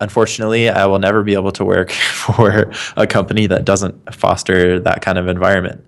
unfortunately, 0.00 0.68
I 0.68 0.86
will 0.86 0.98
never 0.98 1.22
be 1.22 1.34
able 1.34 1.52
to 1.52 1.64
work 1.64 1.90
for 2.24 2.72
a 2.96 3.06
company 3.06 3.46
that 3.46 3.64
doesn't 3.64 4.14
foster 4.14 4.80
that 4.80 5.02
kind 5.02 5.18
of 5.18 5.28
environment. 5.28 5.84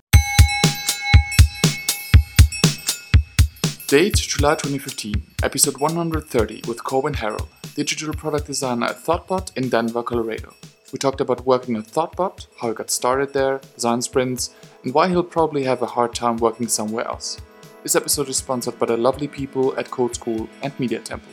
Date 3.88 4.16
July 4.16 4.54
2015, 4.54 5.22
episode 5.42 5.76
130 5.76 6.62
with 6.66 6.82
Corwin 6.82 7.12
Harrell, 7.12 7.46
digital 7.74 8.14
product 8.14 8.46
designer 8.46 8.86
at 8.86 8.96
Thoughtbot 8.96 9.54
in 9.54 9.68
Denver, 9.68 10.02
Colorado. 10.02 10.54
We 10.94 10.98
talked 10.98 11.20
about 11.20 11.44
working 11.44 11.76
at 11.76 11.84
Thoughtbot, 11.84 12.46
how 12.58 12.68
he 12.68 12.74
got 12.74 12.90
started 12.90 13.34
there, 13.34 13.60
design 13.74 14.00
sprints, 14.00 14.54
and 14.82 14.94
why 14.94 15.08
he'll 15.08 15.22
probably 15.22 15.64
have 15.64 15.82
a 15.82 15.86
hard 15.86 16.14
time 16.14 16.38
working 16.38 16.68
somewhere 16.68 17.06
else. 17.06 17.38
This 17.82 17.94
episode 17.94 18.28
is 18.28 18.36
sponsored 18.38 18.78
by 18.78 18.86
the 18.86 18.96
lovely 18.96 19.28
people 19.28 19.78
at 19.78 19.90
Code 19.90 20.14
School 20.14 20.48
and 20.62 20.78
Media 20.78 21.00
Temple. 21.00 21.32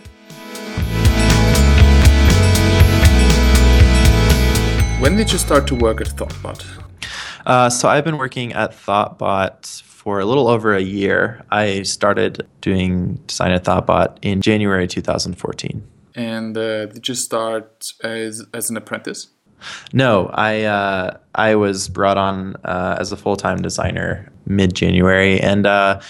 When 4.99 5.15
did 5.15 5.31
you 5.31 5.37
start 5.37 5.65
to 5.67 5.75
work 5.75 6.01
at 6.01 6.07
Thoughtbot? 6.07 6.65
Uh, 7.45 7.69
so 7.69 7.87
I've 7.87 8.03
been 8.03 8.17
working 8.17 8.51
at 8.51 8.71
Thoughtbot 8.71 9.81
for 9.83 10.19
a 10.19 10.25
little 10.25 10.49
over 10.49 10.75
a 10.75 10.81
year. 10.81 11.45
I 11.49 11.83
started 11.83 12.45
doing 12.59 13.15
design 13.25 13.51
at 13.51 13.63
Thoughtbot 13.63 14.17
in 14.21 14.41
January 14.41 14.87
2014. 14.89 15.87
And 16.15 16.57
uh, 16.57 16.87
did 16.87 17.07
you 17.07 17.15
start 17.15 17.93
as, 18.03 18.45
as 18.53 18.69
an 18.69 18.75
apprentice? 18.75 19.27
No, 19.93 20.27
I 20.33 20.63
uh, 20.63 21.17
I 21.33 21.55
was 21.55 21.87
brought 21.87 22.17
on 22.17 22.57
uh, 22.65 22.97
as 22.99 23.13
a 23.13 23.17
full 23.17 23.37
time 23.37 23.61
designer 23.61 24.29
mid 24.45 24.73
January, 24.73 25.39
and 25.39 25.65
uh, 25.65 26.01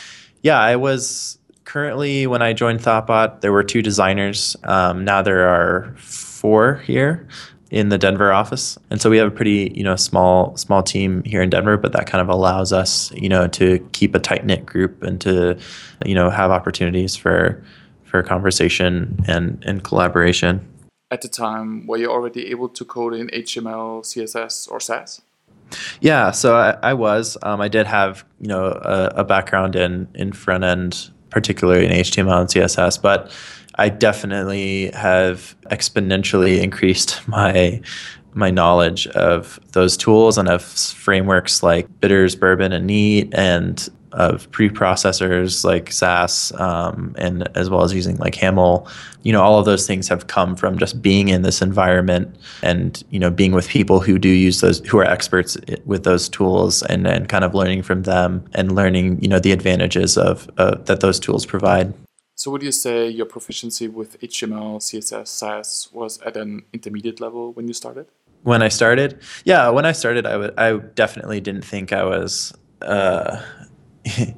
yeah, 0.41 0.59
I 0.59 0.75
was 0.75 1.37
currently 1.63 2.25
when 2.25 2.41
I 2.41 2.53
joined 2.53 2.79
Thoughtbot, 2.79 3.41
there 3.41 3.51
were 3.51 3.63
two 3.63 3.83
designers. 3.83 4.55
Um, 4.63 5.03
now 5.05 5.21
there 5.21 5.47
are 5.47 5.93
four 5.97 6.77
here 6.77 7.27
in 7.69 7.89
the 7.89 7.97
Denver 7.97 8.31
office. 8.33 8.77
And 8.89 9.01
so 9.01 9.09
we 9.09 9.17
have 9.17 9.27
a 9.27 9.31
pretty, 9.31 9.71
you 9.75 9.83
know, 9.83 9.95
small 9.95 10.57
small 10.57 10.81
team 10.81 11.23
here 11.23 11.41
in 11.41 11.49
Denver, 11.49 11.77
but 11.77 11.91
that 11.93 12.07
kind 12.07 12.21
of 12.21 12.29
allows 12.29 12.73
us, 12.73 13.11
you 13.11 13.29
know, 13.29 13.47
to 13.49 13.79
keep 13.91 14.15
a 14.15 14.19
tight 14.19 14.45
knit 14.45 14.65
group 14.65 15.03
and 15.03 15.21
to, 15.21 15.57
you 16.05 16.15
know, 16.15 16.29
have 16.29 16.51
opportunities 16.51 17.15
for 17.15 17.63
for 18.03 18.23
conversation 18.23 19.23
and, 19.27 19.63
and 19.65 19.83
collaboration. 19.83 20.67
At 21.11 21.21
the 21.21 21.27
time, 21.27 21.85
were 21.87 21.97
you 21.97 22.09
already 22.09 22.47
able 22.47 22.69
to 22.69 22.85
code 22.85 23.13
in 23.13 23.27
HTML, 23.27 24.01
CSS, 24.03 24.69
or 24.69 24.79
Sass? 24.79 25.21
Yeah, 26.01 26.31
so 26.31 26.55
I, 26.55 26.77
I 26.81 26.93
was. 26.93 27.37
Um, 27.43 27.61
I 27.61 27.67
did 27.67 27.85
have, 27.85 28.25
you 28.39 28.47
know, 28.47 28.65
a, 28.65 29.13
a 29.17 29.23
background 29.23 29.75
in 29.75 30.07
in 30.15 30.31
front 30.31 30.63
end, 30.63 31.11
particularly 31.29 31.85
in 31.85 31.91
HTML 31.91 32.41
and 32.41 32.49
CSS, 32.49 33.01
but 33.01 33.31
I 33.75 33.89
definitely 33.89 34.91
have 34.91 35.55
exponentially 35.71 36.61
increased 36.61 37.21
my 37.27 37.81
my 38.33 38.51
knowledge 38.51 39.07
of 39.07 39.59
those 39.71 39.97
tools 39.97 40.37
and 40.37 40.47
of 40.47 40.61
frameworks 40.61 41.63
like 41.63 41.87
Bitters, 41.99 42.35
Bourbon, 42.35 42.71
and 42.71 42.85
Neat, 42.85 43.33
and 43.33 43.89
of 44.11 44.49
preprocessors 44.51 45.63
like 45.63 45.91
Sass, 45.91 46.51
um, 46.59 47.15
and 47.17 47.47
as 47.55 47.69
well 47.69 47.83
as 47.83 47.93
using 47.93 48.17
like 48.17 48.35
Haml. 48.35 48.89
You 49.23 49.33
know, 49.33 49.41
all 49.41 49.59
of 49.59 49.65
those 49.65 49.85
things 49.85 50.07
have 50.07 50.27
come 50.27 50.55
from 50.55 50.77
just 50.77 51.01
being 51.01 51.27
in 51.27 51.41
this 51.41 51.61
environment 51.61 52.35
and 52.63 53.03
you 53.09 53.19
know 53.19 53.29
being 53.29 53.51
with 53.51 53.67
people 53.67 53.99
who 53.99 54.17
do 54.17 54.29
use 54.29 54.61
those, 54.61 54.79
who 54.87 54.97
are 54.99 55.05
experts 55.05 55.57
with 55.85 56.03
those 56.03 56.29
tools, 56.29 56.83
and 56.83 57.07
and 57.07 57.29
kind 57.29 57.43
of 57.43 57.53
learning 57.53 57.83
from 57.83 58.03
them 58.03 58.45
and 58.53 58.75
learning 58.75 59.21
you 59.21 59.27
know 59.27 59.39
the 59.39 59.51
advantages 59.51 60.17
of 60.17 60.49
uh, 60.57 60.75
that 60.85 61.01
those 61.01 61.19
tools 61.19 61.45
provide. 61.45 61.93
So 62.39 62.49
would 62.51 62.63
you 62.63 62.71
say 62.71 63.09
your 63.09 63.25
proficiency 63.25 63.89
with 63.89 64.17
HTML, 64.21 64.77
CSS, 64.77 65.27
Sass 65.27 65.89
was 65.91 66.21
at 66.21 66.37
an 66.37 66.63
intermediate 66.71 67.19
level 67.19 67.51
when 67.51 67.67
you 67.67 67.73
started? 67.73 68.07
When 68.43 68.61
I 68.61 68.69
started, 68.69 69.19
yeah, 69.43 69.67
when 69.67 69.85
I 69.85 69.91
started, 69.91 70.25
I, 70.25 70.31
w- 70.31 70.53
I 70.57 70.77
definitely 70.95 71.41
didn't 71.41 71.65
think 71.65 71.91
I 71.91 72.05
was. 72.05 72.53
Uh, 72.81 73.41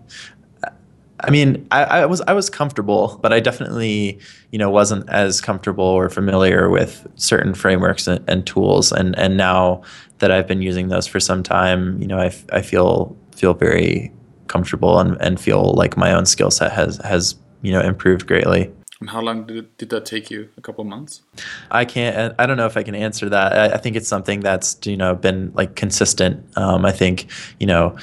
I 1.24 1.30
mean, 1.30 1.68
I, 1.70 1.84
I, 1.84 2.06
was 2.06 2.22
I 2.22 2.34
was 2.34 2.50
comfortable, 2.50 3.20
but 3.22 3.32
I 3.32 3.40
definitely, 3.40 4.20
you 4.52 4.58
know, 4.58 4.70
wasn't 4.70 5.08
as 5.10 5.40
comfortable 5.40 5.86
or 5.86 6.10
familiar 6.10 6.70
with 6.70 7.08
certain 7.16 7.54
frameworks 7.54 8.08
and, 8.08 8.28
and 8.28 8.46
tools. 8.46 8.92
And 8.92 9.18
and 9.20 9.38
now 9.38 9.84
that 10.20 10.32
I've 10.32 10.48
been 10.48 10.62
using 10.62 10.88
those 10.88 11.08
for 11.08 11.20
some 11.20 11.44
time, 11.44 12.02
you 12.02 12.08
know, 12.08 12.20
I, 12.20 12.34
I 12.52 12.62
feel 12.62 13.16
feel 13.36 13.54
very 13.54 14.12
comfortable 14.48 15.00
and, 15.00 15.16
and 15.22 15.40
feel 15.40 15.74
like 15.74 15.96
my 15.96 16.12
own 16.12 16.26
skill 16.26 16.52
set 16.52 16.72
has 16.72 16.98
has 16.98 17.36
you 17.62 17.72
know 17.72 17.82
improved 17.82 18.26
greatly. 18.28 18.72
And 19.00 19.10
how 19.10 19.22
long 19.22 19.48
did, 19.48 19.58
it, 19.58 19.78
did 19.80 19.90
that 19.90 20.06
take 20.06 20.30
you? 20.30 20.50
A 20.58 20.62
couple 20.62 20.84
months? 20.84 21.24
I 21.72 21.86
can't. 21.86 22.36
I 22.38 22.46
don't 22.46 22.58
know 22.58 22.68
if 22.68 22.78
I 22.78 22.84
can 22.84 22.94
answer 22.94 23.30
that. 23.30 23.54
I, 23.54 23.76
I 23.76 23.78
think 23.78 23.96
it's 23.96 24.08
something 24.08 24.42
that's 24.42 24.78
you 24.86 24.98
know 24.98 25.16
been 25.16 25.52
like 25.54 25.76
consistent. 25.76 26.46
Um, 26.58 26.86
I 26.86 26.92
think 26.92 27.28
you 27.60 27.68
know 27.68 27.96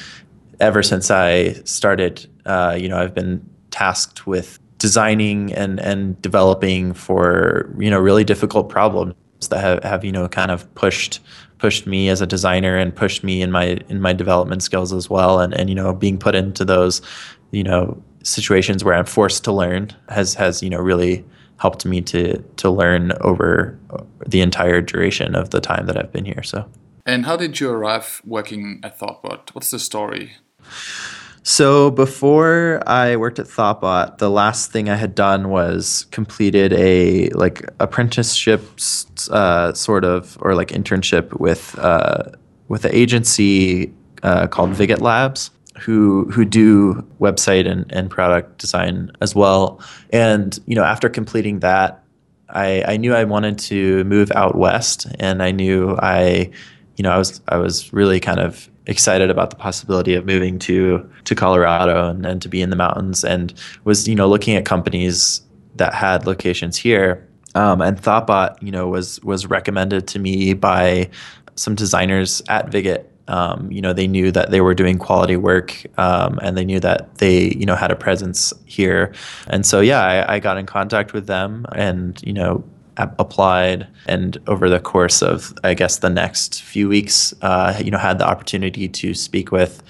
ever 0.60 0.82
since 0.82 1.10
I 1.10 1.54
started, 1.64 2.26
uh, 2.46 2.76
you 2.78 2.88
know, 2.88 2.98
I've 2.98 3.14
been 3.14 3.48
tasked 3.70 4.26
with 4.26 4.58
designing 4.78 5.52
and 5.54 5.80
and 5.80 6.20
developing 6.22 6.94
for 6.94 7.74
you 7.78 7.90
know 7.90 7.98
really 7.98 8.24
difficult 8.24 8.68
problems 8.68 9.14
that 9.50 9.60
have, 9.60 9.82
have 9.82 10.04
you 10.04 10.12
know 10.12 10.28
kind 10.28 10.50
of 10.50 10.72
pushed 10.74 11.20
pushed 11.58 11.86
me 11.86 12.08
as 12.08 12.20
a 12.20 12.26
designer 12.26 12.76
and 12.76 12.94
pushed 12.94 13.24
me 13.24 13.42
in 13.42 13.50
my 13.50 13.78
in 13.88 14.00
my 14.00 14.12
development 14.12 14.62
skills 14.62 14.92
as 14.92 15.10
well 15.10 15.40
and 15.40 15.52
and 15.54 15.68
you 15.68 15.74
know 15.74 15.92
being 15.92 16.16
put 16.16 16.34
into 16.34 16.64
those 16.64 17.02
you 17.50 17.64
know 17.64 18.00
situations 18.22 18.84
where 18.84 18.94
I'm 18.94 19.04
forced 19.04 19.44
to 19.44 19.52
learn 19.52 19.90
has 20.08 20.34
has 20.34 20.62
you 20.62 20.70
know 20.70 20.78
really 20.78 21.24
helped 21.58 21.84
me 21.84 22.00
to 22.00 22.38
to 22.56 22.70
learn 22.70 23.12
over 23.20 23.78
the 24.26 24.40
entire 24.40 24.80
duration 24.80 25.34
of 25.34 25.50
the 25.50 25.60
time 25.60 25.86
that 25.86 25.96
I've 25.96 26.12
been 26.12 26.24
here. 26.24 26.42
So. 26.42 26.68
And 27.04 27.24
how 27.24 27.36
did 27.36 27.58
you 27.58 27.70
arrive 27.70 28.20
working 28.24 28.80
at 28.82 28.98
Thoughtbot? 28.98 29.54
What's 29.54 29.70
the 29.70 29.78
story? 29.78 30.32
So 31.42 31.90
before 31.90 32.82
I 32.86 33.16
worked 33.16 33.38
at 33.38 33.46
Thoughtbot, 33.46 34.18
the 34.18 34.28
last 34.28 34.70
thing 34.70 34.90
I 34.90 34.96
had 34.96 35.14
done 35.14 35.48
was 35.48 36.06
completed 36.10 36.74
a 36.74 37.30
like 37.30 37.64
apprenticeship 37.80 38.62
uh, 39.30 39.72
sort 39.72 40.04
of 40.04 40.36
or 40.42 40.54
like 40.54 40.68
internship 40.68 41.40
with 41.40 41.78
uh, 41.78 42.24
with 42.68 42.84
an 42.84 42.94
agency 42.94 43.94
uh, 44.22 44.46
called 44.46 44.70
Viget 44.72 45.00
Labs 45.00 45.50
who 45.78 46.24
who 46.30 46.44
do 46.44 46.94
website 47.20 47.66
and, 47.66 47.90
and 47.90 48.10
product 48.10 48.58
design 48.58 49.10
as 49.20 49.34
well. 49.34 49.80
And 50.10 50.58
you 50.66 50.74
know, 50.74 50.84
after 50.84 51.08
completing 51.08 51.60
that, 51.60 52.04
I, 52.50 52.82
I 52.86 52.96
knew 52.96 53.14
I 53.14 53.24
wanted 53.24 53.58
to 53.60 54.04
move 54.04 54.30
out 54.32 54.56
west, 54.56 55.06
and 55.18 55.42
I 55.42 55.50
knew 55.50 55.96
I, 55.98 56.50
you 56.96 57.02
know, 57.02 57.10
I 57.10 57.18
was 57.18 57.40
I 57.48 57.56
was 57.56 57.92
really 57.92 58.20
kind 58.20 58.40
of 58.40 58.68
excited 58.88 59.30
about 59.30 59.50
the 59.50 59.56
possibility 59.56 60.14
of 60.14 60.26
moving 60.26 60.58
to 60.60 61.08
to 61.24 61.34
Colorado 61.34 62.08
and, 62.10 62.26
and 62.26 62.42
to 62.42 62.48
be 62.48 62.60
in 62.60 62.70
the 62.70 62.76
mountains, 62.76 63.24
and 63.24 63.54
was 63.84 64.08
you 64.08 64.14
know 64.14 64.28
looking 64.28 64.56
at 64.56 64.64
companies 64.64 65.42
that 65.76 65.94
had 65.94 66.26
locations 66.26 66.76
here. 66.76 67.24
Um, 67.54 67.80
and 67.80 68.00
Thoughtbot, 68.00 68.60
you 68.62 68.70
know, 68.70 68.88
was 68.88 69.22
was 69.22 69.46
recommended 69.46 70.08
to 70.08 70.18
me 70.18 70.54
by 70.54 71.08
some 71.54 71.74
designers 71.74 72.42
at 72.48 72.70
Viget 72.70 73.06
um, 73.28 73.70
you 73.70 73.82
know, 73.82 73.92
they 73.92 74.06
knew 74.06 74.32
that 74.32 74.50
they 74.50 74.60
were 74.60 74.74
doing 74.74 74.98
quality 74.98 75.36
work, 75.36 75.84
um, 75.98 76.38
and 76.42 76.56
they 76.56 76.64
knew 76.64 76.80
that 76.80 77.16
they, 77.16 77.50
you 77.50 77.66
know, 77.66 77.76
had 77.76 77.90
a 77.90 77.96
presence 77.96 78.52
here. 78.64 79.14
And 79.48 79.66
so, 79.66 79.80
yeah, 79.80 80.00
I, 80.00 80.36
I 80.36 80.38
got 80.38 80.56
in 80.56 80.64
contact 80.64 81.12
with 81.12 81.26
them, 81.26 81.66
and 81.74 82.20
you 82.22 82.32
know, 82.32 82.64
applied 82.98 83.86
and 84.06 84.38
over 84.46 84.68
the 84.68 84.80
course 84.80 85.22
of 85.22 85.52
i 85.64 85.74
guess 85.74 85.98
the 85.98 86.10
next 86.10 86.62
few 86.62 86.88
weeks 86.88 87.34
uh, 87.42 87.78
you 87.82 87.90
know 87.90 87.98
had 87.98 88.18
the 88.18 88.26
opportunity 88.26 88.88
to 88.88 89.14
speak 89.14 89.52
with 89.52 89.82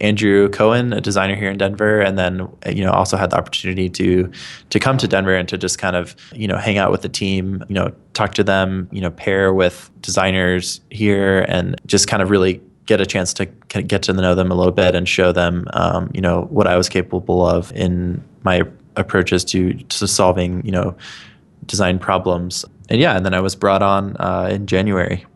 andrew 0.00 0.48
cohen 0.48 0.92
a 0.92 1.00
designer 1.00 1.36
here 1.36 1.50
in 1.50 1.58
denver 1.58 2.00
and 2.00 2.18
then 2.18 2.48
you 2.66 2.84
know 2.84 2.90
also 2.90 3.16
had 3.16 3.30
the 3.30 3.36
opportunity 3.36 3.88
to 3.88 4.30
to 4.70 4.80
come 4.80 4.98
to 4.98 5.06
denver 5.06 5.34
and 5.34 5.48
to 5.48 5.56
just 5.56 5.78
kind 5.78 5.94
of 5.94 6.16
you 6.32 6.48
know 6.48 6.56
hang 6.56 6.78
out 6.78 6.90
with 6.90 7.02
the 7.02 7.08
team 7.08 7.62
you 7.68 7.74
know 7.74 7.92
talk 8.12 8.34
to 8.34 8.42
them 8.42 8.88
you 8.90 9.00
know 9.00 9.10
pair 9.10 9.54
with 9.54 9.90
designers 10.00 10.80
here 10.90 11.42
and 11.48 11.80
just 11.86 12.08
kind 12.08 12.22
of 12.22 12.30
really 12.30 12.60
get 12.86 13.00
a 13.00 13.06
chance 13.06 13.32
to 13.34 13.46
get 13.46 14.02
to 14.02 14.12
know 14.12 14.34
them 14.34 14.50
a 14.50 14.54
little 14.54 14.72
bit 14.72 14.94
and 14.94 15.08
show 15.08 15.32
them, 15.32 15.66
um, 15.72 16.10
you 16.12 16.20
know, 16.20 16.42
what 16.50 16.66
I 16.66 16.76
was 16.76 16.88
capable 16.88 17.46
of 17.46 17.72
in 17.72 18.22
my 18.42 18.62
approaches 18.96 19.44
to 19.46 19.74
to 19.74 20.06
solving, 20.06 20.64
you 20.64 20.72
know, 20.72 20.96
design 21.66 21.98
problems. 21.98 22.64
And 22.88 23.00
yeah, 23.00 23.16
and 23.16 23.24
then 23.24 23.34
I 23.34 23.40
was 23.40 23.56
brought 23.56 23.82
on 23.82 24.16
uh, 24.18 24.48
in 24.50 24.66
January. 24.66 25.26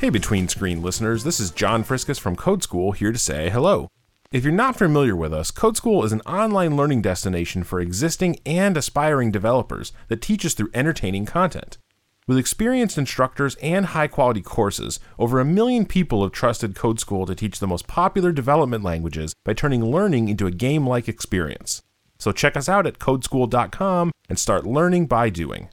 Hey, 0.00 0.10
Between 0.10 0.48
Screen 0.48 0.82
listeners, 0.82 1.24
this 1.24 1.40
is 1.40 1.50
John 1.50 1.82
Friskus 1.82 2.20
from 2.20 2.36
Code 2.36 2.62
School 2.62 2.92
here 2.92 3.10
to 3.10 3.18
say 3.18 3.48
hello. 3.48 3.88
If 4.30 4.44
you're 4.44 4.52
not 4.52 4.76
familiar 4.76 5.16
with 5.16 5.32
us, 5.32 5.50
Code 5.50 5.76
School 5.76 6.04
is 6.04 6.12
an 6.12 6.20
online 6.22 6.76
learning 6.76 7.00
destination 7.02 7.62
for 7.62 7.80
existing 7.80 8.36
and 8.44 8.76
aspiring 8.76 9.30
developers 9.30 9.92
that 10.08 10.20
teaches 10.20 10.52
through 10.52 10.70
entertaining 10.74 11.24
content. 11.24 11.78
With 12.26 12.38
experienced 12.38 12.96
instructors 12.96 13.54
and 13.56 13.84
high 13.84 14.06
quality 14.06 14.40
courses, 14.40 14.98
over 15.18 15.40
a 15.40 15.44
million 15.44 15.84
people 15.84 16.22
have 16.22 16.32
trusted 16.32 16.74
Code 16.74 16.98
School 16.98 17.26
to 17.26 17.34
teach 17.34 17.58
the 17.58 17.66
most 17.66 17.86
popular 17.86 18.32
development 18.32 18.82
languages 18.82 19.34
by 19.44 19.52
turning 19.52 19.84
learning 19.84 20.30
into 20.30 20.46
a 20.46 20.50
game 20.50 20.86
like 20.86 21.06
experience. 21.06 21.82
So 22.18 22.32
check 22.32 22.56
us 22.56 22.66
out 22.66 22.86
at 22.86 22.98
codeschool.com 22.98 24.10
and 24.30 24.38
start 24.38 24.66
learning 24.66 25.04
by 25.04 25.28
doing. 25.28 25.68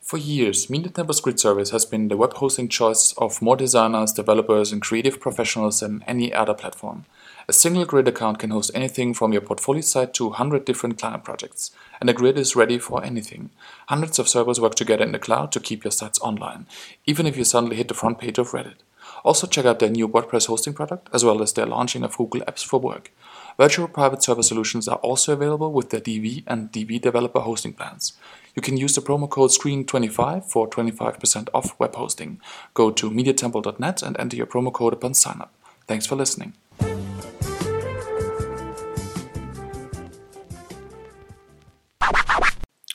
For 0.00 0.18
years, 0.18 0.66
Temple's 0.66 1.20
grid 1.20 1.40
service 1.40 1.70
has 1.70 1.84
been 1.84 2.06
the 2.06 2.16
web 2.16 2.34
hosting 2.34 2.68
choice 2.68 3.12
of 3.18 3.42
more 3.42 3.56
designers, 3.56 4.12
developers, 4.12 4.70
and 4.70 4.80
creative 4.80 5.18
professionals 5.18 5.80
than 5.80 6.04
any 6.06 6.32
other 6.32 6.54
platform. 6.54 7.06
A 7.52 7.54
single 7.54 7.84
grid 7.84 8.08
account 8.08 8.38
can 8.38 8.48
host 8.48 8.70
anything 8.74 9.12
from 9.12 9.34
your 9.34 9.42
portfolio 9.42 9.82
site 9.82 10.14
to 10.14 10.28
100 10.28 10.64
different 10.64 10.96
client 10.98 11.22
projects, 11.22 11.70
and 12.00 12.08
the 12.08 12.14
grid 12.14 12.38
is 12.38 12.56
ready 12.56 12.78
for 12.78 13.04
anything. 13.04 13.50
Hundreds 13.88 14.18
of 14.18 14.26
servers 14.26 14.58
work 14.58 14.74
together 14.74 15.04
in 15.04 15.12
the 15.12 15.18
cloud 15.18 15.52
to 15.52 15.60
keep 15.60 15.84
your 15.84 15.90
sites 15.90 16.18
online, 16.20 16.64
even 17.04 17.26
if 17.26 17.36
you 17.36 17.44
suddenly 17.44 17.76
hit 17.76 17.88
the 17.88 17.94
front 17.94 18.18
page 18.18 18.38
of 18.38 18.52
Reddit. 18.52 18.76
Also, 19.22 19.46
check 19.46 19.66
out 19.66 19.80
their 19.80 19.90
new 19.90 20.08
WordPress 20.08 20.46
hosting 20.46 20.72
product, 20.72 21.10
as 21.12 21.26
well 21.26 21.42
as 21.42 21.52
their 21.52 21.66
launching 21.66 22.02
of 22.04 22.16
Google 22.16 22.40
Apps 22.40 22.64
for 22.64 22.80
Work. 22.80 23.12
Virtual 23.58 23.86
private 23.86 24.22
server 24.22 24.42
solutions 24.42 24.88
are 24.88 24.96
also 25.02 25.34
available 25.34 25.74
with 25.74 25.90
their 25.90 26.00
DV 26.00 26.44
and 26.46 26.72
DV 26.72 27.02
developer 27.02 27.40
hosting 27.40 27.74
plans. 27.74 28.14
You 28.56 28.62
can 28.62 28.78
use 28.78 28.94
the 28.94 29.02
promo 29.02 29.28
code 29.28 29.50
SCREEN25 29.50 30.46
for 30.46 30.70
25% 30.70 31.50
off 31.52 31.78
web 31.78 31.96
hosting. 31.96 32.40
Go 32.72 32.90
to 32.92 33.10
MediaTemple.net 33.10 34.00
and 34.00 34.18
enter 34.18 34.38
your 34.38 34.46
promo 34.46 34.72
code 34.72 34.94
upon 34.94 35.12
sign 35.12 35.42
up. 35.42 35.52
Thanks 35.86 36.06
for 36.06 36.16
listening. 36.16 36.54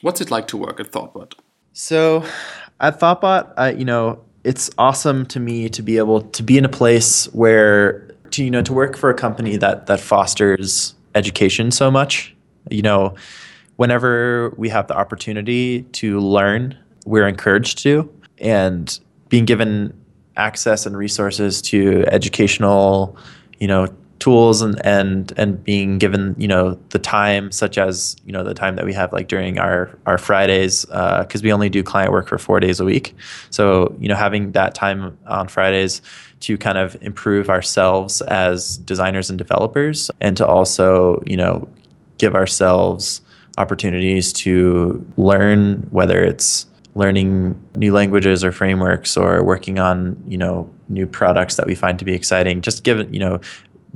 What's 0.07 0.21
it 0.21 0.31
like 0.31 0.47
to 0.47 0.55
work 0.55 0.79
at 0.79 0.89
Thoughtbot? 0.89 1.33
So 1.73 2.23
at 2.79 2.97
Thoughtbot, 2.97 3.51
uh, 3.57 3.73
you 3.77 3.83
know, 3.83 4.23
it's 4.45 4.69
awesome 4.77 5.25
to 5.25 5.37
me 5.37 5.67
to 5.67 5.81
be 5.81 5.97
able 5.97 6.21
to 6.21 6.43
be 6.43 6.57
in 6.57 6.63
a 6.63 6.69
place 6.69 7.25
where 7.33 8.07
to 8.31 8.41
you 8.41 8.49
know 8.49 8.61
to 8.61 8.71
work 8.71 8.95
for 8.95 9.09
a 9.09 9.13
company 9.13 9.57
that 9.57 9.87
that 9.87 9.99
fosters 9.99 10.95
education 11.13 11.71
so 11.71 11.91
much. 11.91 12.33
You 12.69 12.83
know, 12.83 13.15
whenever 13.75 14.53
we 14.55 14.69
have 14.69 14.87
the 14.87 14.95
opportunity 14.95 15.81
to 15.99 16.21
learn, 16.21 16.77
we're 17.05 17.27
encouraged 17.27 17.79
to, 17.79 18.09
and 18.37 18.97
being 19.27 19.43
given 19.43 19.93
access 20.37 20.85
and 20.85 20.95
resources 20.95 21.61
to 21.63 22.05
educational, 22.07 23.17
you 23.59 23.67
know, 23.67 23.89
tools 24.19 24.61
and 24.61 24.83
and 24.85 25.31
and 25.37 25.63
being 25.63 25.97
given 25.97 26.35
you 26.37 26.47
know 26.47 26.77
the 26.89 26.99
time 26.99 27.51
such 27.51 27.77
as 27.77 28.15
you 28.25 28.31
know 28.31 28.43
the 28.43 28.53
time 28.53 28.75
that 28.75 28.85
we 28.85 28.93
have 28.93 29.13
like 29.13 29.27
during 29.27 29.59
our 29.59 29.89
our 30.05 30.17
fridays 30.17 30.85
because 30.85 31.41
uh, 31.41 31.43
we 31.43 31.53
only 31.53 31.69
do 31.69 31.83
client 31.83 32.11
work 32.11 32.27
for 32.27 32.37
four 32.37 32.59
days 32.59 32.79
a 32.79 32.85
week. 32.85 33.15
So 33.49 33.95
you 33.99 34.07
know 34.07 34.15
having 34.15 34.51
that 34.53 34.73
time 34.73 35.17
on 35.27 35.47
fridays 35.47 36.01
to 36.41 36.57
kind 36.57 36.77
of 36.77 36.97
improve 37.01 37.49
ourselves 37.49 38.21
as 38.21 38.77
designers 38.77 39.29
and 39.29 39.37
developers 39.37 40.09
and 40.21 40.35
to 40.37 40.45
also 40.45 41.21
you 41.25 41.37
know 41.37 41.67
give 42.17 42.35
ourselves 42.35 43.21
opportunities 43.57 44.31
to 44.33 45.05
learn 45.17 45.87
whether 45.91 46.23
it's 46.23 46.65
learning 46.97 47.55
new 47.75 47.93
languages 47.93 48.43
or 48.43 48.51
frameworks 48.51 49.15
or 49.15 49.43
working 49.43 49.77
on 49.77 50.21
you 50.27 50.37
know 50.37 50.69
new 50.89 51.05
products 51.05 51.55
that 51.55 51.67
we 51.67 51.75
find 51.75 51.99
to 51.99 52.05
be 52.05 52.13
exciting. 52.13 52.61
Just 52.61 52.83
given 52.83 53.13
you 53.13 53.19
know 53.19 53.39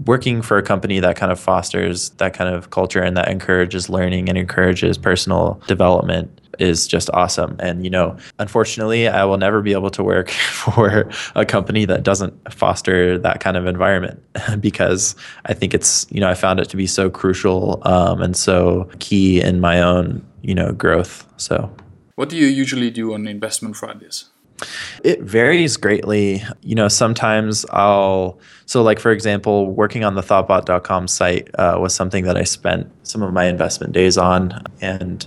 working 0.06 0.42
for 0.42 0.58
a 0.58 0.64
company 0.64 1.00
that 1.00 1.16
kind 1.16 1.32
of 1.32 1.40
fosters 1.40 2.10
that 2.12 2.34
kind 2.34 2.54
of 2.54 2.70
culture 2.70 3.02
and 3.02 3.16
that 3.18 3.30
encourages 3.30 3.90
learning 3.90 4.30
and 4.30 4.38
encourages 4.38 4.98
personal 4.98 5.62
development 5.68 6.42
is 6.60 6.88
just 6.88 7.10
awesome. 7.14 7.56
And, 7.60 7.84
you 7.84 7.90
know, 7.90 8.18
unfortunately, 8.40 9.08
I 9.08 9.24
will 9.26 9.38
never 9.38 9.62
be 9.62 9.72
able 9.74 9.90
to 9.92 10.04
work 10.04 10.30
for 10.30 11.10
a 11.36 11.46
company 11.46 11.86
that 11.86 12.04
doesn't 12.04 12.54
foster 12.54 13.18
that 13.18 13.40
kind 13.40 13.58
of 13.58 13.66
environment 13.66 14.22
because 14.60 15.16
I 15.46 15.54
think 15.54 15.74
it's, 15.74 16.06
you 16.10 16.20
know, 16.20 16.30
I 16.30 16.36
found 16.36 16.60
it 16.60 16.70
to 16.70 16.78
be 16.78 16.88
so 16.88 17.10
crucial 17.10 17.82
um, 17.88 18.22
and 18.22 18.36
so 18.36 18.90
key 19.00 19.42
in 19.42 19.60
my 19.60 19.82
own, 19.82 20.26
you 20.42 20.56
know, 20.56 20.72
growth. 20.72 21.28
So, 21.38 21.74
what 22.16 22.30
do 22.30 22.38
you 22.38 22.48
usually 22.48 22.92
do 22.92 23.14
on 23.14 23.28
Investment 23.28 23.76
Fridays? 23.76 24.31
It 25.04 25.22
varies 25.22 25.78
greatly. 25.78 26.44
You 26.62 26.76
know, 26.76 26.88
sometimes 26.88 27.66
I'll, 27.72 28.40
so 28.66 28.82
like 28.84 29.00
for 29.00 29.12
example, 29.12 29.72
working 29.72 30.04
on 30.04 30.16
the 30.16 30.22
thoughtbot.com 30.22 31.08
site 31.08 31.50
uh, 31.56 31.78
was 31.80 31.94
something 31.94 32.26
that 32.26 32.38
I 32.38 32.44
spent 32.44 32.92
some 33.04 33.22
of 33.22 33.34
my 33.34 33.46
investment 33.46 33.94
days 33.94 34.18
on. 34.18 34.64
And, 34.82 35.26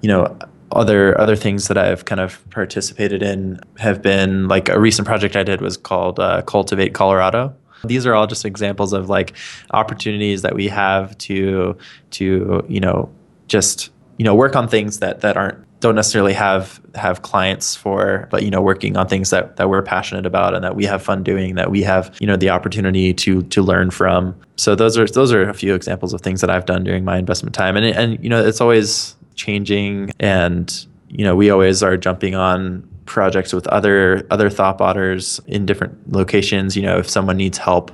you 0.00 0.08
know, 0.08 0.36
other 0.72 1.18
other 1.20 1.36
things 1.36 1.68
that 1.68 1.78
I've 1.78 2.04
kind 2.04 2.20
of 2.20 2.42
participated 2.50 3.22
in 3.22 3.60
have 3.78 4.02
been 4.02 4.48
like 4.48 4.68
a 4.68 4.80
recent 4.80 5.06
project 5.06 5.36
I 5.36 5.42
did 5.42 5.60
was 5.60 5.76
called 5.76 6.18
uh, 6.18 6.42
Cultivate 6.42 6.94
Colorado. 6.94 7.54
These 7.84 8.06
are 8.06 8.14
all 8.14 8.26
just 8.26 8.44
examples 8.44 8.92
of 8.92 9.08
like 9.08 9.34
opportunities 9.72 10.42
that 10.42 10.54
we 10.54 10.68
have 10.68 11.16
to 11.18 11.76
to 12.12 12.64
you 12.68 12.80
know 12.80 13.10
just 13.48 13.90
you 14.18 14.24
know 14.24 14.34
work 14.34 14.56
on 14.56 14.68
things 14.68 14.98
that 15.00 15.20
that 15.20 15.36
aren't 15.36 15.58
don't 15.82 15.96
necessarily 15.96 16.32
have 16.32 16.80
have 16.94 17.22
clients 17.22 17.74
for 17.74 18.28
but 18.30 18.44
you 18.44 18.50
know 18.50 18.62
working 18.62 18.96
on 18.96 19.08
things 19.08 19.30
that 19.30 19.56
that 19.56 19.68
we're 19.68 19.82
passionate 19.82 20.24
about 20.24 20.54
and 20.54 20.62
that 20.62 20.76
we 20.76 20.84
have 20.84 21.02
fun 21.02 21.24
doing 21.24 21.56
that 21.56 21.70
we 21.70 21.82
have 21.82 22.14
you 22.20 22.26
know 22.26 22.36
the 22.36 22.48
opportunity 22.48 23.12
to 23.12 23.42
to 23.42 23.62
learn 23.62 23.90
from. 23.90 24.34
So 24.56 24.74
those 24.74 24.96
are 24.96 25.06
those 25.06 25.32
are 25.32 25.48
a 25.48 25.54
few 25.54 25.74
examples 25.74 26.14
of 26.14 26.20
things 26.20 26.40
that 26.40 26.50
I've 26.50 26.66
done 26.66 26.84
during 26.84 27.04
my 27.04 27.18
investment 27.18 27.54
time. 27.54 27.76
And 27.76 27.84
and 27.84 28.22
you 28.22 28.30
know 28.30 28.44
it's 28.44 28.60
always 28.60 29.16
changing 29.34 30.12
and 30.20 30.86
you 31.08 31.24
know 31.24 31.34
we 31.34 31.50
always 31.50 31.82
are 31.82 31.96
jumping 31.96 32.36
on 32.36 32.88
projects 33.06 33.52
with 33.52 33.66
other 33.66 34.24
other 34.30 34.48
thoughtbotters 34.48 35.44
in 35.48 35.66
different 35.66 36.12
locations. 36.12 36.76
You 36.76 36.82
know 36.82 36.98
if 36.98 37.10
someone 37.10 37.36
needs 37.36 37.58
help 37.58 37.90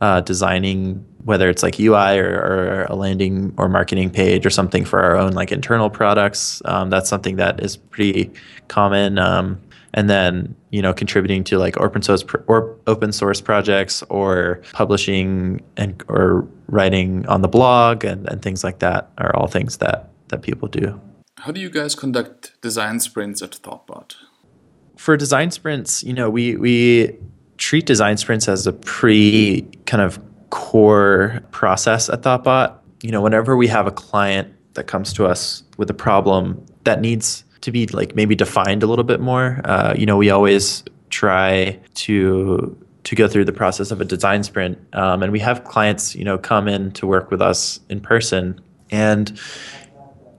uh, 0.00 0.22
designing 0.22 1.04
whether 1.26 1.50
it's 1.50 1.62
like 1.62 1.78
UI 1.80 2.18
or, 2.18 2.28
or, 2.28 2.86
a 2.88 2.94
landing 2.94 3.52
or 3.58 3.68
marketing 3.68 4.10
page 4.10 4.46
or 4.46 4.50
something 4.50 4.84
for 4.84 5.02
our 5.02 5.16
own 5.16 5.32
like 5.32 5.50
internal 5.50 5.90
products. 5.90 6.62
Um, 6.64 6.88
that's 6.88 7.08
something 7.08 7.34
that 7.36 7.60
is 7.60 7.76
pretty 7.76 8.30
common. 8.68 9.18
Um, 9.18 9.60
and 9.92 10.08
then 10.08 10.54
you 10.70 10.80
know 10.80 10.92
contributing 10.92 11.42
to 11.44 11.58
like 11.58 11.76
open 11.78 12.02
source 12.02 12.24
or 12.46 12.76
open 12.86 13.10
source 13.10 13.40
projects 13.40 14.04
or 14.08 14.62
publishing 14.72 15.62
and 15.76 16.02
or 16.08 16.46
writing 16.68 17.26
on 17.26 17.42
the 17.42 17.48
blog 17.48 18.04
and, 18.04 18.28
and 18.30 18.40
things 18.42 18.62
like 18.62 18.78
that 18.78 19.10
are 19.18 19.34
all 19.34 19.48
things 19.48 19.78
that 19.78 20.10
that 20.28 20.42
people 20.42 20.68
do. 20.68 21.00
How 21.38 21.50
do 21.50 21.60
you 21.60 21.70
guys 21.70 21.94
conduct 21.94 22.60
design 22.60 23.00
sprints 23.00 23.42
at 23.42 23.50
Thoughtbot? 23.50 24.14
For 24.96 25.16
design 25.16 25.50
sprints, 25.50 26.04
you 26.04 26.12
know, 26.12 26.30
we 26.30 26.56
we 26.56 27.16
treat 27.56 27.86
design 27.86 28.16
sprints 28.16 28.48
as 28.48 28.66
a 28.66 28.72
pretty 28.72 29.62
kind 29.86 30.02
of 30.02 30.20
core 30.50 31.40
process 31.50 32.08
at 32.08 32.22
Thoughtbot. 32.22 32.76
You 33.02 33.10
know, 33.10 33.20
whenever 33.20 33.56
we 33.56 33.66
have 33.68 33.86
a 33.86 33.90
client 33.90 34.52
that 34.74 34.86
comes 34.86 35.12
to 35.14 35.26
us 35.26 35.62
with 35.76 35.90
a 35.90 35.94
problem 35.94 36.64
that 36.84 37.00
needs 37.00 37.44
to 37.62 37.72
be 37.72 37.86
like 37.88 38.14
maybe 38.14 38.34
defined 38.34 38.82
a 38.82 38.86
little 38.86 39.04
bit 39.04 39.20
more, 39.20 39.60
uh, 39.64 39.94
you 39.96 40.06
know, 40.06 40.16
we 40.16 40.30
always 40.30 40.84
try 41.10 41.78
to 41.94 42.76
to 43.04 43.14
go 43.14 43.28
through 43.28 43.44
the 43.44 43.52
process 43.52 43.92
of 43.92 44.00
a 44.00 44.04
design 44.04 44.42
sprint. 44.42 44.76
Um, 44.92 45.22
and 45.22 45.30
we 45.30 45.38
have 45.38 45.62
clients, 45.62 46.16
you 46.16 46.24
know, 46.24 46.38
come 46.38 46.66
in 46.66 46.90
to 46.92 47.06
work 47.06 47.30
with 47.30 47.40
us 47.40 47.78
in 47.88 48.00
person. 48.00 48.60
And, 48.90 49.40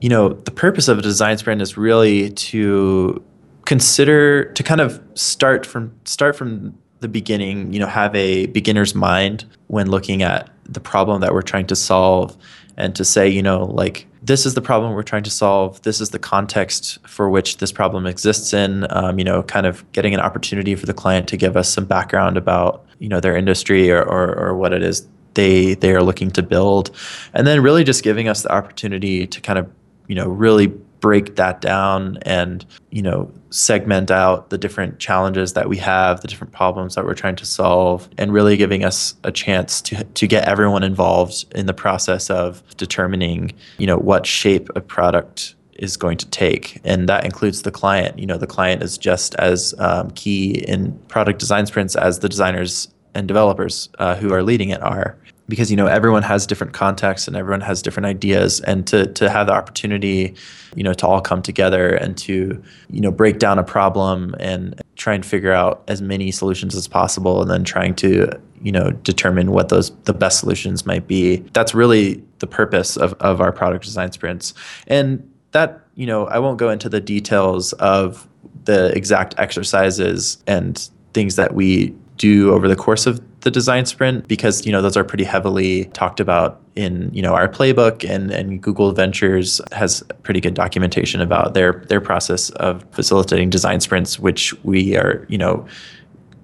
you 0.02 0.10
know, 0.10 0.34
the 0.34 0.50
purpose 0.50 0.86
of 0.86 0.98
a 0.98 1.02
design 1.02 1.38
sprint 1.38 1.62
is 1.62 1.78
really 1.78 2.30
to 2.30 3.24
consider 3.64 4.52
to 4.52 4.62
kind 4.62 4.82
of 4.82 5.02
start 5.14 5.64
from 5.64 5.94
start 6.04 6.36
from 6.36 6.76
the 7.00 7.08
beginning, 7.08 7.72
you 7.72 7.78
know, 7.78 7.86
have 7.86 8.14
a 8.14 8.46
beginner's 8.46 8.94
mind 8.94 9.44
when 9.68 9.90
looking 9.90 10.22
at 10.22 10.50
the 10.64 10.80
problem 10.80 11.20
that 11.20 11.32
we're 11.32 11.42
trying 11.42 11.66
to 11.66 11.76
solve 11.76 12.36
and 12.76 12.94
to 12.96 13.04
say, 13.04 13.28
you 13.28 13.42
know, 13.42 13.64
like 13.64 14.06
this 14.22 14.46
is 14.46 14.54
the 14.54 14.60
problem 14.60 14.92
we're 14.92 15.02
trying 15.02 15.22
to 15.22 15.30
solve. 15.30 15.80
This 15.82 16.00
is 16.00 16.10
the 16.10 16.18
context 16.18 16.98
for 17.06 17.28
which 17.30 17.58
this 17.58 17.72
problem 17.72 18.06
exists 18.06 18.52
in. 18.52 18.86
Um, 18.90 19.18
you 19.18 19.24
know, 19.24 19.42
kind 19.42 19.66
of 19.66 19.90
getting 19.92 20.14
an 20.14 20.20
opportunity 20.20 20.74
for 20.74 20.86
the 20.86 20.94
client 20.94 21.28
to 21.28 21.36
give 21.36 21.56
us 21.56 21.68
some 21.68 21.84
background 21.84 22.36
about, 22.36 22.84
you 22.98 23.08
know, 23.08 23.20
their 23.20 23.36
industry 23.36 23.90
or, 23.90 24.02
or, 24.02 24.34
or 24.36 24.56
what 24.56 24.72
it 24.72 24.82
is 24.82 25.06
they 25.34 25.74
they 25.74 25.92
are 25.92 26.02
looking 26.02 26.30
to 26.32 26.42
build, 26.42 26.90
and 27.32 27.46
then 27.46 27.62
really 27.62 27.84
just 27.84 28.02
giving 28.02 28.28
us 28.28 28.42
the 28.42 28.52
opportunity 28.52 29.26
to 29.26 29.40
kind 29.40 29.58
of, 29.58 29.70
you 30.08 30.14
know, 30.14 30.28
really 30.28 30.72
break 31.00 31.36
that 31.36 31.60
down 31.60 32.18
and 32.22 32.64
you 32.90 33.02
know 33.02 33.30
segment 33.50 34.10
out 34.10 34.50
the 34.50 34.58
different 34.58 34.98
challenges 34.98 35.52
that 35.52 35.68
we 35.68 35.76
have 35.76 36.20
the 36.20 36.28
different 36.28 36.52
problems 36.52 36.94
that 36.94 37.04
we're 37.04 37.14
trying 37.14 37.36
to 37.36 37.46
solve 37.46 38.08
and 38.18 38.32
really 38.32 38.56
giving 38.56 38.84
us 38.84 39.14
a 39.24 39.32
chance 39.32 39.80
to 39.80 40.02
to 40.04 40.26
get 40.26 40.46
everyone 40.48 40.82
involved 40.82 41.44
in 41.54 41.66
the 41.66 41.74
process 41.74 42.30
of 42.30 42.62
determining 42.76 43.52
you 43.78 43.86
know 43.86 43.98
what 43.98 44.26
shape 44.26 44.68
a 44.74 44.80
product 44.80 45.54
is 45.78 45.96
going 45.96 46.18
to 46.18 46.28
take. 46.30 46.80
And 46.84 47.08
that 47.08 47.24
includes 47.24 47.62
the 47.62 47.70
client. 47.70 48.18
You 48.18 48.26
know 48.26 48.36
the 48.36 48.46
client 48.46 48.82
is 48.82 48.98
just 48.98 49.34
as 49.36 49.74
um, 49.78 50.10
key 50.10 50.64
in 50.66 50.92
product 51.08 51.38
design 51.38 51.66
sprints 51.66 51.96
as 51.96 52.18
the 52.18 52.28
designers 52.28 52.88
and 53.14 53.26
developers 53.26 53.88
uh, 53.98 54.16
who 54.16 54.32
are 54.32 54.42
leading 54.42 54.68
it 54.70 54.82
are 54.82 55.16
because 55.48 55.70
you 55.70 55.76
know 55.76 55.86
everyone 55.86 56.22
has 56.22 56.46
different 56.46 56.72
contexts 56.72 57.26
and 57.26 57.36
everyone 57.36 57.60
has 57.60 57.82
different 57.82 58.06
ideas 58.06 58.60
and 58.60 58.86
to 58.86 59.06
to 59.14 59.30
have 59.30 59.46
the 59.46 59.52
opportunity 59.52 60.34
you 60.76 60.82
know 60.82 60.92
to 60.92 61.06
all 61.06 61.20
come 61.20 61.42
together 61.42 61.94
and 61.94 62.16
to 62.18 62.62
you 62.90 63.00
know 63.00 63.10
break 63.10 63.38
down 63.38 63.58
a 63.58 63.64
problem 63.64 64.34
and 64.38 64.80
try 64.96 65.14
and 65.14 65.24
figure 65.24 65.52
out 65.52 65.82
as 65.88 66.02
many 66.02 66.30
solutions 66.30 66.74
as 66.74 66.86
possible 66.86 67.40
and 67.40 67.50
then 67.50 67.64
trying 67.64 67.94
to 67.94 68.30
you 68.62 68.72
know 68.72 68.90
determine 68.90 69.50
what 69.50 69.68
those 69.68 69.90
the 70.04 70.14
best 70.14 70.40
solutions 70.40 70.84
might 70.84 71.06
be 71.06 71.36
that's 71.52 71.74
really 71.74 72.22
the 72.38 72.46
purpose 72.46 72.96
of, 72.96 73.14
of 73.14 73.40
our 73.40 73.52
product 73.52 73.84
design 73.84 74.12
sprints. 74.12 74.54
And 74.86 75.32
that 75.52 75.80
you 75.94 76.06
know 76.06 76.26
i 76.26 76.38
won't 76.38 76.58
go 76.58 76.68
into 76.68 76.88
the 76.88 77.00
details 77.00 77.72
of 77.74 78.28
the 78.64 78.94
exact 78.94 79.34
exercises 79.38 80.42
and 80.46 80.90
things 81.14 81.36
that 81.36 81.54
we 81.54 81.94
do 82.18 82.52
over 82.52 82.68
the 82.68 82.76
course 82.76 83.06
of 83.06 83.20
the 83.48 83.52
design 83.52 83.86
sprint 83.86 84.28
because 84.28 84.66
you 84.66 84.72
know 84.72 84.82
those 84.82 84.94
are 84.94 85.04
pretty 85.04 85.24
heavily 85.24 85.86
talked 85.86 86.20
about 86.20 86.60
in 86.76 87.10
you 87.14 87.22
know 87.22 87.34
our 87.34 87.48
playbook 87.48 88.08
and 88.08 88.30
and 88.30 88.62
Google 88.62 88.92
Ventures 88.92 89.58
has 89.72 90.02
pretty 90.22 90.40
good 90.40 90.52
documentation 90.52 91.22
about 91.22 91.54
their 91.54 91.82
their 91.88 92.02
process 92.02 92.50
of 92.66 92.84
facilitating 92.92 93.48
design 93.48 93.80
sprints 93.80 94.18
which 94.18 94.52
we 94.64 94.98
are 94.98 95.24
you 95.30 95.38
know 95.38 95.66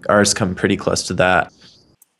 ours 0.09 0.33
come 0.33 0.55
pretty 0.55 0.79
close 0.79 1.03
to 1.09 1.15
that. 1.15 1.53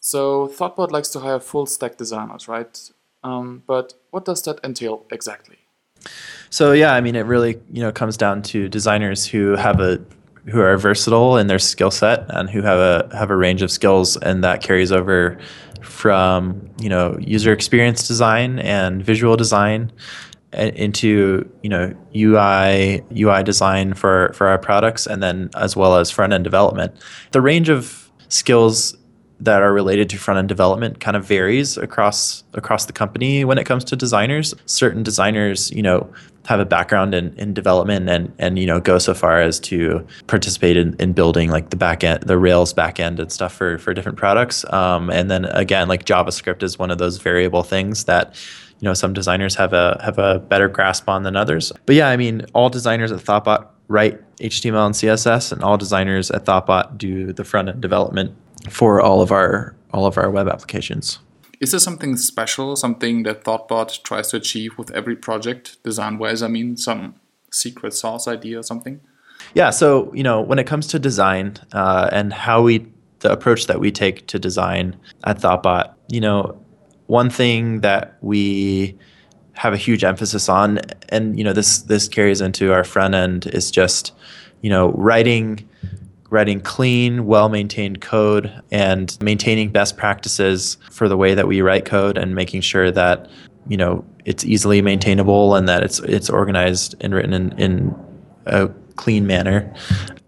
So 0.03 0.49
thoughtbot 0.49 0.91
likes 0.91 1.09
to 1.11 1.21
hire 1.21 1.41
full 1.41 1.65
stack 1.65 1.97
designers 1.97 2.47
right? 2.47 2.75
Um, 3.23 3.63
but 3.67 3.95
what 4.11 4.27
does 4.27 4.43
that 4.43 4.61
entail 4.63 5.07
exactly? 5.11 5.57
So 6.51 6.73
yeah 6.73 6.93
i 6.93 7.01
mean 7.01 7.17
it 7.17 7.25
really 7.25 7.53
you 7.73 7.83
know 7.85 7.91
comes 7.91 8.19
down 8.19 8.43
to 8.53 8.69
designers 8.69 9.25
who 9.25 9.57
have 9.57 9.81
a 9.81 9.99
who 10.47 10.61
are 10.61 10.77
versatile 10.77 11.37
in 11.37 11.47
their 11.47 11.59
skill 11.59 11.91
set 11.91 12.25
and 12.29 12.51
who 12.51 12.63
have 12.63 12.79
a 12.79 13.09
have 13.17 13.31
a 13.31 13.37
range 13.37 13.63
of 13.63 13.71
skills, 13.71 14.17
and 14.17 14.45
that 14.45 14.63
carries 14.63 14.93
over 14.93 15.39
from 15.83 16.69
you 16.81 16.89
know 16.89 17.17
user 17.21 17.53
experience 17.53 18.07
design 18.07 18.59
and 18.59 19.05
visual 19.05 19.37
design 19.37 19.93
uh, 20.57 20.71
into 20.75 21.49
you 21.63 21.69
know 21.69 21.95
UI 22.15 23.03
UI 23.17 23.43
design 23.43 23.95
for 23.95 24.33
for 24.35 24.47
our 24.47 24.59
products, 24.59 25.07
and 25.07 25.23
then 25.23 25.51
as 25.57 25.77
well 25.77 25.97
as 25.97 26.11
front 26.11 26.33
end 26.33 26.45
development. 26.45 26.95
The 27.33 27.41
range 27.41 27.69
of 27.69 28.11
skills 28.29 28.97
that 29.41 29.63
are 29.63 29.73
related 29.73 30.09
to 30.11 30.19
front 30.19 30.39
end 30.39 30.49
development 30.49 31.01
kind 31.01 31.17
of 31.17 31.25
varies 31.25 31.77
across 31.77 32.45
across 32.55 32.87
the 32.87 32.93
company 32.93 33.45
when 33.45 33.59
it 33.59 33.65
comes 33.65 33.85
to 33.85 33.97
designers. 33.97 34.55
Certain 34.67 35.03
designers, 35.03 35.71
you 35.71 35.83
know, 35.83 36.11
have 36.47 36.61
a 36.61 36.65
background 36.65 37.15
in, 37.15 37.35
in 37.35 37.55
development 37.55 38.09
and 38.09 38.33
and 38.39 38.59
you 38.59 38.67
know 38.67 38.81
go 38.81 38.99
so 38.99 39.15
far 39.15 39.41
as 39.41 39.59
to 39.59 40.07
participate 40.27 40.77
in, 40.77 40.95
in 40.99 41.13
building 41.13 41.51
like 41.51 41.71
the 41.71 41.77
back 41.77 42.05
end 42.05 42.23
the 42.25 42.39
rails 42.39 42.73
back 42.73 43.01
end 43.01 43.19
and 43.19 43.33
stuff 43.33 43.55
for 43.55 43.79
for 43.79 43.95
different 43.95 44.19
products. 44.19 44.65
Um, 44.73 45.11
and 45.11 45.31
then 45.31 45.47
again 45.47 45.89
like 45.89 46.05
javascript 46.05 46.63
is 46.63 46.79
one 46.79 46.91
of 46.91 46.99
those 46.99 47.19
variable 47.19 47.63
things 47.63 48.05
that 48.05 48.35
you 48.81 48.87
know 48.87 48.95
some 48.95 49.13
designers 49.13 49.55
have 49.55 49.73
a 49.73 50.01
have 50.05 50.19
a 50.19 50.39
better 50.39 50.69
grasp 50.69 51.09
on 51.09 51.23
than 51.23 51.37
others. 51.37 51.73
But 51.87 51.97
yeah 51.97 52.09
i 52.09 52.17
mean 52.17 52.45
all 52.53 52.69
designers 52.69 53.11
at 53.13 53.21
thoughtbot 53.21 53.67
write 53.89 54.21
html 54.39 54.87
and 54.87 54.95
css 54.95 55.53
and 55.53 55.63
all 55.63 55.77
designers 55.77 56.31
at 56.31 56.45
thoughtbot 56.45 56.97
do 56.97 57.33
the 57.33 57.45
front 57.45 57.69
end 57.69 57.81
development 57.81 58.35
for 58.71 59.01
all 59.01 59.21
of 59.21 59.31
our 59.31 59.75
all 59.93 60.07
of 60.07 60.17
our 60.17 60.31
web 60.31 60.49
applications 60.49 61.19
is 61.65 61.71
there 61.71 61.81
something 61.81 62.19
special, 62.19 62.77
something 62.77 63.23
that 63.23 63.43
Thoughtbot 63.43 64.03
tries 64.03 64.29
to 64.29 64.37
achieve 64.37 64.77
with 64.77 64.91
every 64.91 65.17
project, 65.17 65.83
design 65.83 66.19
wise? 66.19 66.43
I 66.43 66.49
mean, 66.49 66.77
some 66.77 67.15
secret 67.51 67.95
sauce 67.95 68.29
idea 68.29 68.59
or 68.59 68.63
something? 68.63 69.01
Yeah. 69.55 69.71
So, 69.71 70.13
you 70.13 70.23
know, 70.23 70.43
when 70.43 70.59
it 70.59 70.67
comes 70.67 70.87
to 70.89 70.99
design 70.99 71.57
uh, 71.73 72.11
and 72.13 72.35
how 72.35 72.61
we, 72.61 72.87
the 73.21 73.33
approach 73.33 73.67
that 73.67 73.81
we 73.81 73.91
take 73.91 74.27
to 74.27 74.39
design 74.39 74.95
at 75.25 75.39
Thoughtbot, 75.39 75.95
you 76.09 76.21
know, 76.21 76.61
one 77.07 77.31
thing 77.31 77.81
that 77.81 78.19
we 78.21 78.99
have 79.55 79.73
a 79.73 79.79
huge 79.79 80.05
emphasis 80.05 80.51
on, 80.51 80.81
and, 81.09 81.39
you 81.39 81.45
know, 81.45 81.55
this, 81.55 81.79
this 81.79 82.09
carries 82.09 82.43
into 82.43 82.75
our 82.75 82.85
front 82.85 83.15
end 83.15 83.47
is 83.47 83.71
just, 83.71 84.13
you 84.61 84.69
know, 84.69 84.93
writing 84.93 85.67
writing 86.35 86.61
clean, 86.61 87.27
well 87.27 87.49
maintained 87.49 88.01
code 88.01 88.53
and 88.73 89.17
maintaining 89.23 89.71
best 89.71 89.97
practices 89.97 90.77
for 90.91 91.09
the 91.09 91.17
way 91.17 91.33
that 91.35 91.47
we 91.47 91.63
write 91.63 91.85
code 91.85 92.19
and 92.19 92.35
making 92.35 92.61
sure 92.61 92.91
that 92.91 93.31
you 93.69 93.77
know 93.77 94.05
it's 94.25 94.45
easily 94.45 94.83
maintainable 94.83 95.55
and 95.55 95.69
that 95.69 95.83
it's 95.85 96.01
it's 96.01 96.29
organized 96.29 96.97
and 97.01 97.15
written 97.15 97.33
in, 97.33 97.59
in 97.59 97.95
a 98.47 98.69
clean 98.97 99.27
manner. 99.27 99.73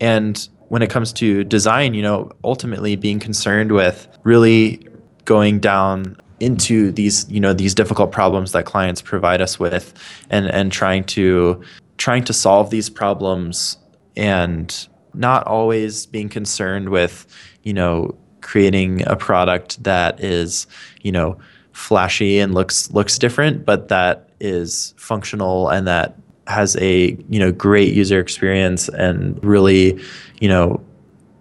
And 0.01 0.49
when 0.69 0.81
it 0.81 0.91
comes 0.91 1.13
to 1.15 1.45
design, 1.45 1.95
you 1.95 2.03
know, 2.03 2.31
ultimately 2.45 2.97
being 2.97 3.19
concerned 3.19 3.73
with 3.73 4.09
really 4.23 4.87
going 5.25 5.59
down 5.59 6.17
into 6.39 6.93
these 6.93 7.29
you 7.31 7.41
know 7.41 7.53
these 7.53 7.75
difficult 7.75 8.13
problems 8.13 8.53
that 8.53 8.65
clients 8.65 9.03
provide 9.03 9.41
us 9.41 9.59
with 9.59 9.95
and 10.31 10.47
and 10.47 10.71
trying 10.71 11.03
to 11.03 11.61
trying 11.97 12.23
to 12.23 12.33
solve 12.33 12.71
these 12.71 12.91
problems 12.91 13.79
and 14.17 14.87
not 15.17 15.47
always 15.47 16.07
being 16.07 16.29
concerned 16.29 16.91
with, 16.91 17.27
you 17.63 17.73
know, 17.73 18.17
creating 18.41 19.07
a 19.07 19.17
product 19.17 19.83
that 19.83 20.23
is, 20.23 20.67
you 21.03 21.13
know, 21.13 21.39
flashy 21.73 22.39
and 22.39 22.55
looks 22.55 22.91
looks 22.91 23.19
different, 23.19 23.65
but 23.65 23.89
that 23.89 24.31
is 24.41 24.95
functional 24.97 25.69
and 25.69 25.87
that 25.87 26.17
has 26.47 26.77
a 26.77 27.17
you 27.29 27.39
know 27.39 27.51
great 27.51 27.93
user 27.93 28.21
experience 28.21 28.89
and 28.91 29.43
really 29.45 30.01
you 30.41 30.49
know 30.49 30.81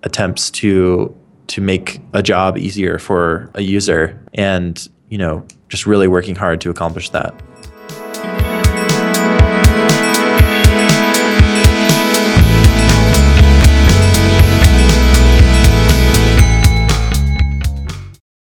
attempts 0.04 0.50
to 0.50 1.16
to 1.48 1.62
make 1.62 2.02
a 2.14 2.24
job 2.24 2.58
easier 2.58 2.98
for 2.98 3.52
a 3.54 3.62
user 3.62 4.20
and 4.34 4.90
you 5.10 5.18
know 5.18 5.46
just 5.70 5.86
really 5.86 6.08
working 6.08 6.36
hard 6.36 6.60
to 6.62 6.70
accomplish 6.70 7.10
that 7.10 7.40